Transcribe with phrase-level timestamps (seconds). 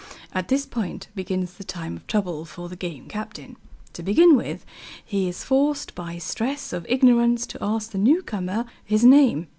[0.33, 3.55] At this point begins the time of trouble for the Game Captain.
[3.93, 4.65] To begin with,
[5.05, 9.45] he is forced by stress of ignorance to ask the newcomer his name.